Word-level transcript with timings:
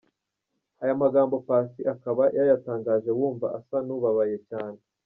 Aya 0.83 0.93
magambo 1.03 1.35
Paccy 1.47 1.81
akaba 1.93 2.23
yayatangaje 2.37 3.09
wumva 3.19 3.47
asa 3.57 3.77
n’ubabaye 3.85 4.37
cyane. 4.49 4.79